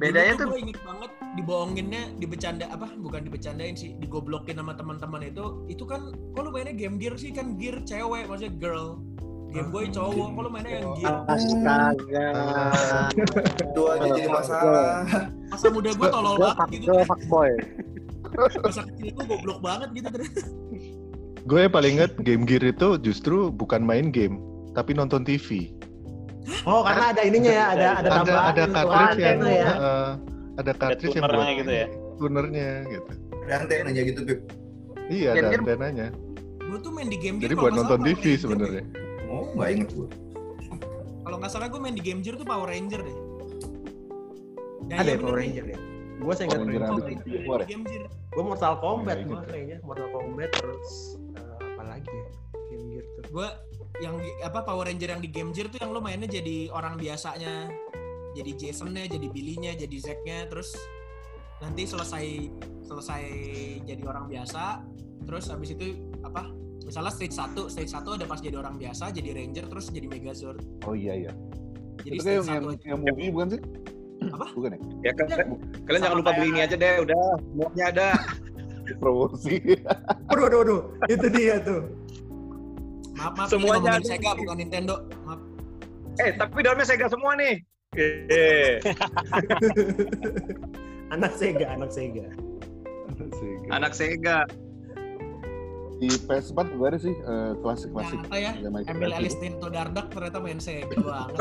[0.00, 5.26] Bedanya Dulu tuh gue inget banget dibohonginnya dibecanda apa bukan dibecandain sih digoblokin sama teman-teman
[5.26, 9.02] itu itu kan kok lu mainnya game gear sih kan gear cewek maksudnya girl
[9.50, 12.26] game boy cowok kok lu mainnya yang gear Astaga.
[13.74, 14.90] Dua aja jadi masalah.
[15.50, 17.50] masa muda gue tolol banget gitu gue fuckboy.
[18.62, 20.42] masa kecil gue goblok banget gitu ternyata
[21.44, 24.40] Gue yang paling inget Game Gear itu justru bukan main game,
[24.72, 25.76] tapi nonton TV.
[26.64, 28.40] Oh, karena ada ininya ya, ada ada Ada tambahan.
[28.48, 28.80] ada gitu.
[28.88, 29.68] Antena ya.
[29.68, 30.33] eh, ada
[30.72, 31.86] cartridge yang buat gitu ya?
[32.14, 33.10] tunernya gitu.
[33.44, 34.40] Ada antenanya gitu, Beb.
[35.04, 36.06] Iya ada Game-game- antenanya.
[36.64, 38.82] gue tuh main di game gear Jadi buat nonton salah TV sebenarnya.
[39.26, 40.08] Oh, nggak inget gue.
[41.22, 43.18] kalau nggak salah gue main di game gear tuh Power Ranger deh
[44.84, 45.36] Nah, Ada iya ya Power.
[45.38, 45.78] Ranger ya.
[46.14, 47.02] Gue saya ingat Power Ranger ada
[47.96, 48.08] ya?
[48.28, 49.46] Gue Mortal Kombat Iya, gue gitu.
[49.46, 49.76] kayaknya.
[49.80, 50.90] Mortal Kombat terus
[51.32, 52.28] eh, apa lagi ya?
[52.66, 53.22] Game Gear tuh.
[53.30, 53.48] gue
[53.96, 57.70] yang apa Power Ranger yang di game gear tuh yang lo mainnya jadi orang biasanya
[58.34, 60.74] jadi Jasonnya jadi Billy-nya jadi Zack-nya terus
[61.62, 62.50] nanti selesai
[62.84, 63.22] selesai
[63.86, 64.84] jadi orang biasa
[65.24, 66.52] terus habis itu apa
[66.84, 70.60] misalnya stage 1 stage 1 ada pas jadi orang biasa jadi ranger terus jadi megazord
[70.84, 71.32] Oh iya iya.
[72.04, 73.60] jadi Itu kayak yang, 1 yang movie bukan sih?
[74.30, 74.46] Apa?
[74.56, 74.78] Bukan ya?
[75.10, 75.26] Ya kan,
[75.84, 78.08] kalian jangan lupa beli ini aja deh, udah semuanya ada.
[79.00, 79.56] Promosi.
[80.28, 80.80] Waduh, waduh, waduh.
[81.08, 81.88] Itu dia tuh.
[83.16, 84.04] maaf maaf Semuanya ini.
[84.04, 84.94] Sega bukan Nintendo
[85.24, 85.40] maaf
[86.20, 87.64] Eh, tapi dalamnya Sega semua nih.
[91.14, 92.26] Anak Sega, anak Sega.
[93.14, 93.70] Sega.
[93.70, 94.50] anak Sega.
[96.02, 98.18] Di PS4 juga ada sih eh, klasik-klasik.
[98.18, 99.14] Nyata ya Ada Michael Emil.
[99.14, 101.38] Alice Tinto Dardak ternyata main Sega banget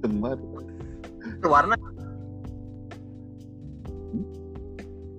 [0.00, 0.40] Tempat.
[1.44, 1.76] Berwarna.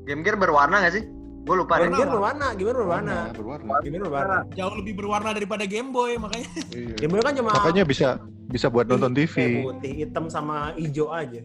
[0.07, 1.03] Game Gear berwarna gak sih?
[1.47, 1.79] Gue lupa.
[1.79, 3.15] Game Gear berwarna, gimana berwarna?
[3.31, 3.73] Berwarna.
[3.79, 4.37] Game Gear berwarna.
[4.51, 6.95] jauh lebih berwarna daripada Game Boy makanya Iya.
[6.97, 8.07] Game Boy kan cuma Makanya bisa
[8.45, 9.35] bisa buat nonton kayak TV.
[9.61, 11.39] putih, hitam sama hijau aja.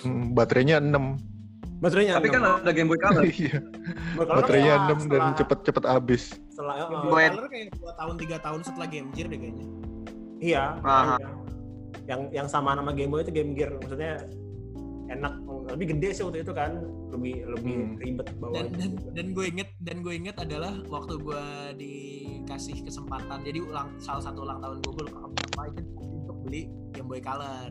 [0.00, 1.20] Hmm, baterainya 6.
[1.76, 2.56] Baterainya Tapi kan enam.
[2.58, 3.22] ada Game Boy Color.
[3.36, 3.56] Iya.
[4.16, 6.22] Kan Baterainya setelah- 6 dan setelah- cepet-cepet habis.
[6.48, 7.30] Setelah Game oh, Boy Wait.
[7.30, 9.66] Color kayak 2 tahun 3 tahun setelah Game Gear deh kayaknya
[10.40, 10.64] iya.
[10.80, 11.16] Aha.
[12.04, 14.24] Yang yang sama nama Game Boy itu Game Gear, maksudnya
[15.06, 15.32] enak
[15.74, 16.70] lebih gede sih waktu itu kan.
[17.10, 17.94] Lebih lebih Hmm.
[17.96, 21.42] ribet dan bawahnya dan, dan gue inget dan gue inget adalah waktu gue
[21.76, 23.42] dikasih kesempatan.
[23.42, 27.18] Jadi ulang salah satu ulang tahun gue gue lupa apa itu untuk beli Game Boy
[27.18, 27.70] Color.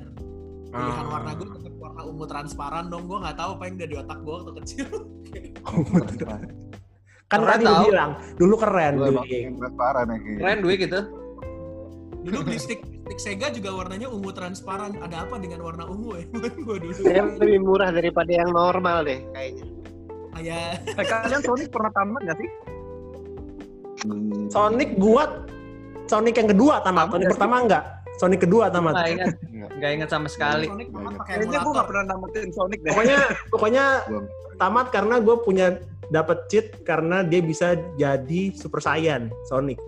[0.67, 1.11] Pilihan Ah.
[1.11, 3.05] warna gue tetap warna ungu transparan dong.
[3.05, 4.87] Gue nggak tahu apa yang udah di otak gue waktu kecil.
[7.25, 8.93] Kan Keren tadi lu bilang dulu keren
[9.57, 10.17] transparan ya.
[10.37, 10.99] Keren duit gitu.
[12.23, 16.23] Dulu beli stick stick Sega juga warnanya ungu transparan ada apa dengan warna ungu ya
[16.65, 19.65] gue dulu Dia lebih murah daripada yang normal deh kayaknya.
[20.33, 22.49] kayak Eh, kalian Sonic pernah tamat gak sih?
[24.03, 24.49] Hmm.
[24.49, 25.45] Sonic gua
[26.03, 27.07] Sonic yang kedua tamat.
[27.09, 27.83] Sonic pertama enggak.
[28.13, 28.93] Sonic kedua tamat.
[28.93, 29.69] Nggak ingat, Enggak.
[29.73, 30.67] nggak ingat sama sekali.
[30.67, 32.91] Sonic pakai Kayaknya gue emulator gak pernah namatin Sonic deh.
[32.91, 35.67] Pokoknya pokoknya Gua- tamat karena gue punya
[36.09, 39.79] dapat cheat karena dia bisa jadi Super Saiyan Sonic.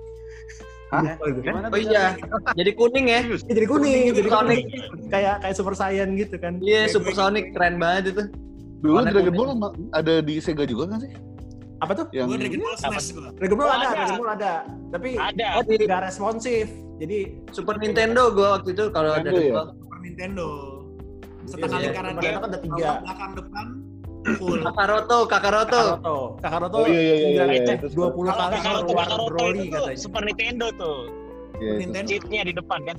[0.93, 1.17] Hah?
[1.17, 1.39] Oh, gitu.
[1.41, 2.13] Gimana Oh iya,
[2.54, 3.21] jadi kuning ya.
[3.41, 4.60] Jadi kuning, jadi Sonic.
[4.69, 5.10] kuning.
[5.10, 6.62] Kayak kayak Super Saiyan gitu kan.
[6.62, 8.24] Iya, Super Sonic keren banget itu.
[8.86, 9.60] Dulu Warna Dragon kuning.
[9.60, 11.12] Ball ada di Sega juga kan sih?
[11.82, 12.06] Apa tuh?
[12.13, 13.95] Yang Dragon Ball Smash gue Dragon Ball Oh, ada, ada.
[13.98, 14.54] Dragon Ball ada.
[14.93, 15.48] Tapi Ada.
[15.58, 15.63] Oh,
[16.00, 16.65] responsif.
[16.95, 17.17] Jadi
[17.52, 19.63] Super Nintendo gue waktu itu kalau ada Nintendo ya?
[19.76, 20.48] Super Nintendo
[21.45, 22.74] setengah Iya, lingkaran dia kan ada tiga.
[22.74, 23.65] awal, belakang depan
[24.36, 25.82] full Kakaroto, Kakaroto.
[25.94, 26.18] Kakaroto.
[26.40, 27.74] Kakaroto Oh iya iya iya iya.
[27.76, 30.00] Itu 20 Kalau kali Kakaroto, keluar Kakaroto Broly itu tuh katanya.
[30.00, 31.00] Super Nintendo tuh.
[31.56, 31.80] Iya, itu.
[31.80, 32.98] Nintendo Cheatnya di depan kan.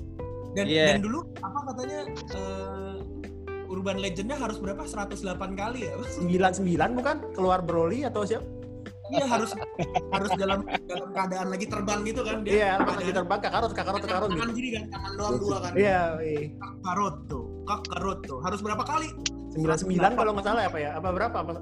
[0.53, 0.87] dan Iya.
[0.89, 1.99] dan dulu apa katanya
[2.33, 2.97] eh,
[3.67, 5.21] Urban Legendnya harus berapa 108
[5.53, 5.93] kali ya
[6.25, 6.65] 99
[6.97, 7.17] bukan?
[7.33, 8.47] Keluar Broly atau siapa?
[9.07, 9.55] iya harus
[10.11, 14.27] harus dalam dalam keadaan lagi terbang gitu kan dia Iya, lagi terbang Kakaroto, Kakaroto, tangan,
[14.27, 14.35] Kakaroto.
[14.35, 16.43] tangan gini kan tangan doang dua kan Iya, iya.
[17.67, 19.11] Kakaroto Kakaroto harus berapa kali
[19.59, 20.91] 99 kalau nggak salah apa ya?
[20.95, 21.37] Apa berapa?
[21.43, 21.53] Apa,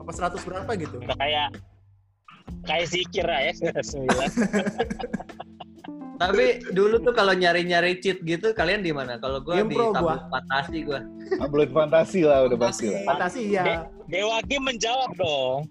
[0.00, 0.96] apa 100 berapa gitu?
[1.18, 1.48] Kayak
[2.68, 3.50] kayak zikir ya
[3.82, 4.30] sembilan.
[6.14, 9.18] Tapi dulu tuh kalau nyari-nyari cheat gitu kalian di mana?
[9.18, 10.16] Kalau gue Game di tabel gua.
[10.30, 11.00] fantasi gue.
[11.42, 13.02] Tablet fantasi lah udah pasti lah.
[13.02, 13.64] Fantasi ya.
[14.06, 15.66] Dewa Game menjawab dong.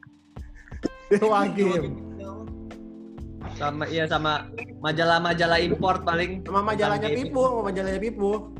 [1.07, 1.95] Dewa Game.
[3.55, 4.49] Sama iya sama
[4.83, 8.51] majalah-majalah import paling Sama majalahnya Pipu, sama majalahnya Pipu.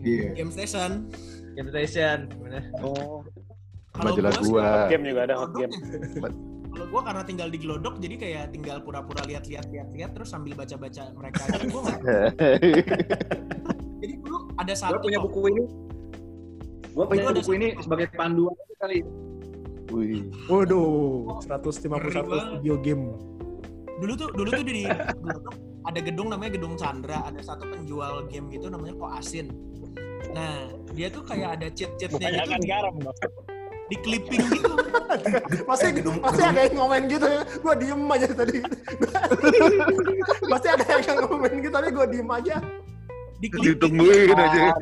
[0.00, 0.34] Iya.
[0.34, 1.10] Game Station
[1.52, 2.28] Game Station.
[2.36, 2.62] Bener.
[2.78, 3.24] Oh.
[3.90, 4.68] Kalau Majalah gua sih, gua.
[4.88, 5.72] Game juga ada hot game.
[6.68, 11.08] kalau gua karena tinggal di Glodok jadi kayak tinggal pura-pura lihat-lihat lihat-lihat terus sambil baca-baca
[11.12, 11.96] mereka aja gua nggak
[14.04, 15.24] jadi dulu ada Gue satu punya kok.
[15.24, 15.62] buku ini.
[16.92, 19.00] Gue punya buku ini sebagai panduan kali.
[19.88, 20.28] Wih.
[20.46, 22.46] Waduh, 151 Ngeri banget.
[22.58, 23.04] video game.
[23.96, 24.84] dulu tuh dulu tuh di
[25.16, 25.56] Glodok
[25.86, 29.48] ada gedung namanya gedung Chandra ada satu penjual game gitu namanya kok Asin
[30.32, 30.54] Nah,
[30.96, 33.16] dia tuh kayak ada cheat-cheatnya gitu di, garam dong.
[33.86, 34.74] di clipping gitu.
[35.70, 37.30] Masih gedung- masih ada yang ngomen gitu.
[37.62, 38.58] Gua diem aja tadi.
[40.50, 42.56] masih ada yang ngomen gitu tapi gua diem aja.
[43.38, 43.78] Di clipping.
[43.78, 44.74] Ditungguin aja.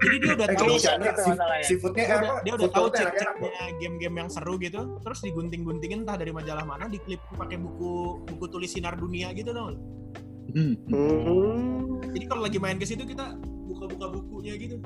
[0.00, 1.12] Jadi dia udah tahu masalahnya.
[1.60, 2.40] seafoodnya dia udah, apa?
[2.40, 7.20] dia udah tahu cheat-cheatnya game-game yang seru gitu, terus digunting-guntingin entah dari majalah mana, diklip
[7.36, 9.76] pakai buku buku tulis sinar dunia gitu dong.
[10.56, 10.74] Hmm.
[10.88, 12.00] Hmm.
[12.10, 13.36] Jadi kalau lagi main ke situ kita
[13.80, 14.76] buka-buka bukunya gitu.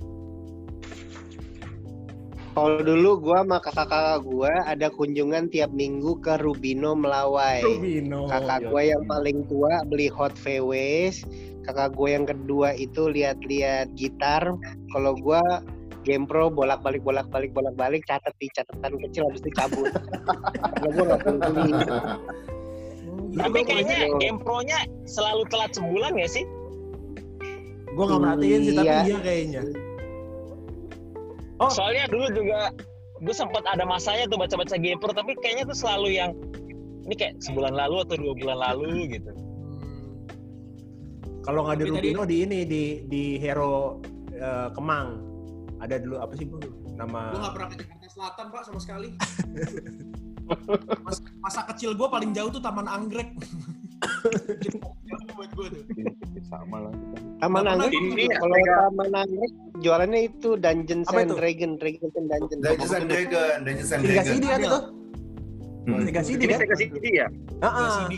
[2.55, 7.67] Kalau dulu gua sama kakak-kakak gua ada kunjungan tiap minggu ke Rubino Melawai.
[7.67, 8.31] Rubino.
[8.31, 11.27] Kakak gue yang paling tua beli Hot VWs,
[11.67, 14.55] kakak gue yang kedua itu lihat-lihat gitar.
[14.95, 15.43] Kalau gue
[16.07, 19.91] game pro bolak-balik bolak-balik bolak-balik catat di catatan kecil habis itu cabut.
[20.79, 21.71] Karena gue nggak peduli.
[23.35, 24.23] Tapi kayaknya gitu.
[24.23, 26.47] game pro-nya selalu telat sebulan ya sih?
[27.95, 28.99] Gua nggak merhatiin sih tapi Iya.
[29.05, 29.63] iya kayaknya.
[31.57, 31.71] Oh.
[31.71, 32.75] Soalnya dulu juga
[33.23, 36.31] gue sempat ada masanya tuh baca-baca game pro, tapi kayaknya tuh selalu yang
[37.07, 39.31] ini kayak sebulan lalu atau dua bulan lalu gitu.
[41.41, 45.09] Kalau nggak di Tapi tadi- Rubino di ini di di Hero eh, Kemang.
[45.79, 46.57] Ada dulu apa sih Bu?
[46.95, 49.09] Nama Gue gak pernah ke Jakarta Selatan pak sama sekali.
[51.05, 53.31] Mas- masa kecil gue paling jauh tuh Taman Anggrek.
[55.05, 55.83] Jauh buat gue tuh.
[56.49, 56.95] Sama lah.
[57.43, 61.35] Taman Nggak Anggrek, Ini ya, kalau Taman Anggrek jualannya itu Dungeons Apa and?
[61.37, 62.63] Dragon, Dragons and Dungeons.
[62.63, 64.25] Dungeons and Dragon, Dungeons and Dragon.
[64.25, 64.81] CD kan itu?
[65.85, 66.59] Sega CD kan?
[66.65, 67.27] kasih CD ya.
[67.61, 67.91] Heeh.
[67.93, 68.15] CD.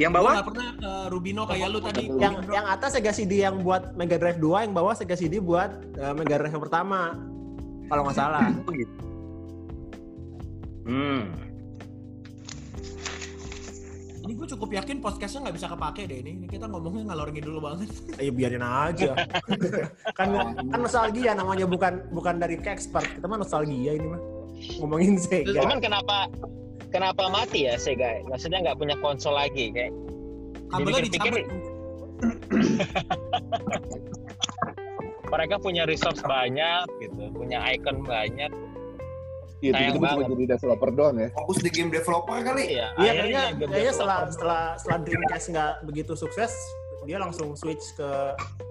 [0.00, 2.04] Yang Gue bawah gak pernah ke Rubino kayak lu tadi.
[2.16, 5.70] Yang yang atas Sega CD yang buat Mega Drive 2, yang bawah Sega CD buat
[6.00, 7.14] eh, Mega Drive yang pertama.
[7.90, 8.48] Kalau nggak salah.
[10.86, 11.49] Hmm.
[14.20, 16.44] Ini gue cukup yakin podcastnya nggak bisa kepake deh ini.
[16.44, 17.88] Ini kita ngomongnya ngalor ngidul banget.
[18.20, 19.16] Ayo biarin aja.
[20.18, 20.28] kan
[20.60, 23.08] kan nostalgia namanya bukan bukan dari expert.
[23.08, 24.20] Kita mah nostalgia ini mah.
[24.76, 25.64] Ngomongin Sega.
[25.64, 26.28] Cuman kenapa
[26.92, 28.20] kenapa mati ya Sega?
[28.28, 29.92] Maksudnya nggak punya konsol lagi kayak
[30.70, 31.44] Kabelnya dicabut.
[35.30, 38.50] mereka punya resource banyak gitu, punya icon banyak.
[39.60, 41.28] Iya, tiba-tiba cuma jadi developer doang ya.
[41.36, 42.64] Fokus di game developer kali.
[42.80, 46.52] Iya, Iya akhirnya kayaknya kayaknya setelah setelah setelah Dreamcast nggak begitu sukses,
[47.04, 48.08] dia langsung switch ke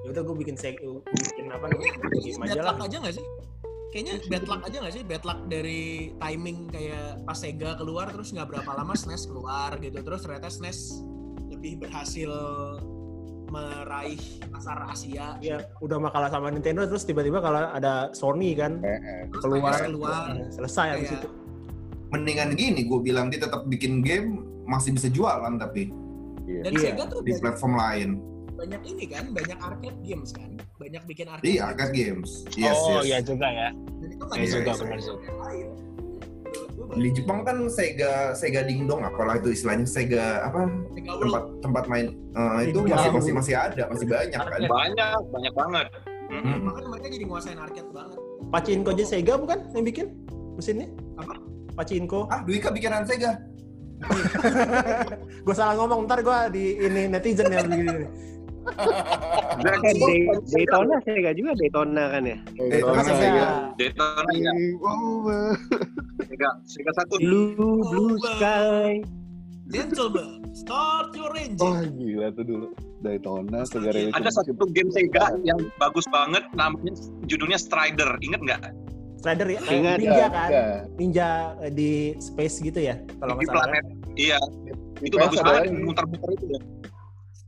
[0.06, 2.74] ya udah gue bikin Sega bikin apa namanya game Bad aja lah.
[2.74, 3.26] luck aja nggak sih?
[3.90, 5.04] Kayaknya bad luck aja nggak sih?
[5.06, 5.82] Bad luck dari
[6.22, 9.98] timing kayak pas Sega keluar terus nggak berapa lama SNES keluar gitu.
[10.02, 10.80] Terus ternyata SNES
[11.50, 12.30] lebih berhasil
[13.50, 15.36] meraih pasar Asia.
[15.40, 19.82] Ya udah mah kalah sama Nintendo terus tiba-tiba kalau ada Sony kan Terus keluar, iOS
[19.84, 20.22] keluar.
[20.50, 21.30] selesai habis Kayak- itu.
[22.10, 25.94] Mendingan gini, gue bilang dia tetap bikin game masih bisa jualan tapi
[26.42, 28.10] Dan Iya, Sega tuh di banyak, platform lain.
[28.52, 31.46] banyak ini kan, banyak arcade games kan, banyak bikin arcade.
[31.46, 31.70] Iya, games.
[31.70, 32.30] arcade games.
[32.56, 33.04] Yes, oh yes.
[33.06, 33.70] iya juga ya.
[34.02, 35.28] Dan itu nggak Iya bisa juga, benar juga.
[36.80, 40.66] Di Jepang kan Sega Sega Dingdong apalah itu istilahnya Sega apa
[40.96, 44.60] Sega tempat tempat main eh, itu Sega masih masih masih ada masih banyak kan.
[44.64, 45.88] Banyak, banyak banget.
[46.30, 46.58] Mm-mm.
[46.62, 48.20] Makanya mereka jadi nguasain arcade banget.
[48.50, 50.08] Pachinko aja Sega bukan yang bikin
[50.56, 50.88] mesinnya?
[51.20, 51.36] Apa?
[51.76, 52.30] Pachinko.
[52.32, 53.36] Ah, Duika bikinan Sega.
[55.44, 58.08] gue salah ngomong ntar gue di ini netizen yang begini.
[59.60, 62.38] Day- Daytona Sega juga Daytona kan ya?
[62.56, 63.46] Daytona Sega.
[63.76, 64.52] Daytona ya.
[66.26, 67.16] Sega, Sega satu.
[67.20, 67.54] Blue
[67.84, 69.04] Blue Sky.
[69.70, 71.62] Gentlemen, start your engine.
[71.62, 72.68] oh gila tuh dulu.
[73.00, 76.92] Daytona, Sega Rally Ada satu game Sega yang bagus banget namanya
[77.26, 78.18] judulnya Strider.
[78.20, 78.62] Ingat nggak?
[79.20, 80.66] Strider ya, Ingat, ninja ya, kan, ya.
[80.96, 81.28] ninja
[81.60, 83.66] eh, di space gitu ya, kalau Di nggak salah.
[83.68, 83.84] planet.
[84.16, 84.40] Iya,
[85.00, 86.60] itu bagus ada banget muter-muter itu ya.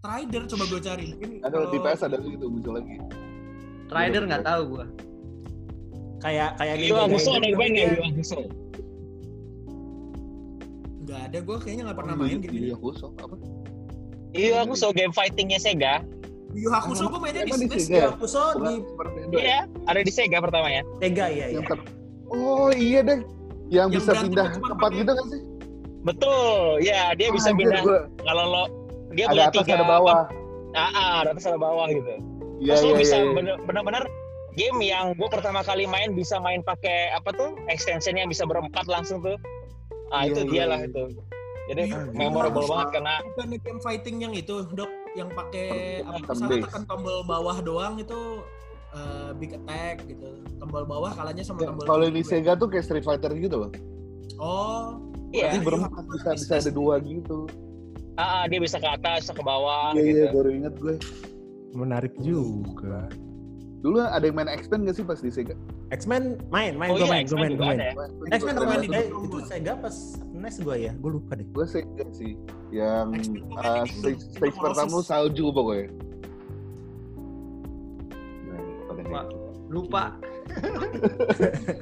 [0.02, 1.08] Strider coba gue cari.
[1.14, 2.98] Ini Ada di PS ada gitu muncul lagi.
[3.86, 4.86] Rider nggak tahu gua.
[6.18, 7.86] Kayak kayak Ninja Hakusho Gaiden ada gitu nggak ya.
[7.86, 8.40] Yu Hakusho?
[11.02, 12.66] Nggak ada, gue kayaknya nggak pernah Oh, main iya, game ini.
[12.66, 13.36] Iya, Kusok apa?
[14.34, 15.94] Yu Hakusho game fightingnya Sega.
[16.52, 17.86] Yu Hakusho gue mainnya di SNES.
[17.86, 17.94] Sega?
[17.94, 18.74] Yu Hakusho di.
[19.38, 20.82] Iya, ada di Sega pertamanya.
[20.98, 21.62] Sega ya, ya.
[21.62, 21.86] Yang ter-
[22.26, 23.22] Oh iya deh.
[23.70, 25.42] Yang, Yang bisa pindah tempat gitu kan sih?
[26.02, 27.82] Betul, ya dia bisa Anjir, pindah.
[27.86, 28.64] gua- Kalau lo
[29.14, 30.20] dia ada punya atas tiga ada bawah.
[30.72, 32.12] Ah, ah, ada atas ada bawah gitu.
[32.62, 33.32] Iya Terus lo iya bisa iya.
[33.34, 34.04] bener- bener-bener
[34.54, 38.86] game yang gue pertama kali main bisa main pakai apa tuh extension yang bisa berempat
[38.86, 39.36] langsung tuh.
[40.12, 40.88] Ah Iya, itu iya, dia lah iya.
[40.92, 41.04] itu.
[41.72, 46.20] Jadi Yu memorable Hakusho banget karena Bukan game fighting yang itu, dok, yang pakai apa
[46.50, 46.68] based.
[46.68, 48.44] tekan tombol bawah doang itu
[48.92, 50.44] eh, big attack gitu.
[50.60, 52.28] Tombol bawah kalahnya sama Ya, tombol Kalau juga.
[52.28, 53.72] Sega tuh kayak Street Fighter gitu loh.
[54.42, 54.98] Oh,
[55.32, 57.46] iya, berempat bisa bisa ada dua gitu.
[58.18, 60.36] Ah, ah, dia bisa ke atas, bisa ke bawah Iya iya gitu.
[60.36, 60.96] baru inget gue.
[61.72, 63.08] Menarik juga.
[63.82, 65.58] Dulu ada yang main X-Men gak sih pas di Sega?
[65.92, 67.80] X-Men main, main, Oh gue iya, main, gue X-Men main, gue main.
[67.82, 67.94] ya.
[68.38, 68.90] X-Men apa main di
[69.28, 69.96] itu Sega pas
[70.32, 71.48] NES gue ya, gue lupa deh.
[71.52, 72.34] Gue Sega sih.
[72.72, 73.08] Yang
[73.58, 75.88] uh, stage, stage pertama salju pokoknya.
[78.92, 79.38] Kayak gitu.
[79.72, 80.04] Lupa.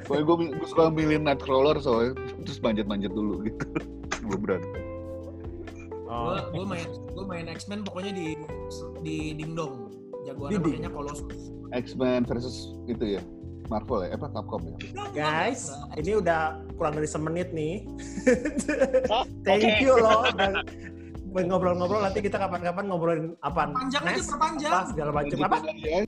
[0.06, 2.14] Pokoknya gue, gue suka milih Nightcrawler soalnya
[2.46, 3.66] terus manjat-manjat dulu gitu.
[4.30, 4.89] Gue berantem.
[6.10, 8.26] Oh, Gue gue main gue main X-Men pokoknya di
[9.00, 9.94] di Dingdong.
[10.26, 10.74] Jagoannya Di Ding.
[10.76, 11.42] makanya Colossus.
[11.70, 13.22] X-Men versus itu ya.
[13.70, 14.74] Marvel ya, apa Capcom ya?
[15.14, 17.86] guys, ini udah kurang dari semenit nih.
[19.14, 20.26] Oh, Thank you loh.
[21.30, 24.72] udah ngobrol-ngobrol nanti kita kapan-kapan ngobrolin apa Panjang aja perpanjang.
[24.74, 26.02] apa segala macam apa ya.